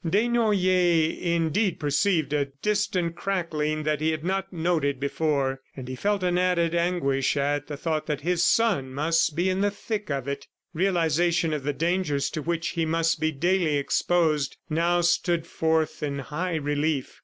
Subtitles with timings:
[0.03, 6.23] Desnoyers indeed perceived a distant crackling that he had not noted before, and he felt
[6.23, 10.27] an added anguish at the thought that his son must be in the thick of
[10.27, 10.47] it.
[10.73, 16.17] Realization of the dangers to which he must be daily exposed, now stood forth in
[16.17, 17.19] high relief.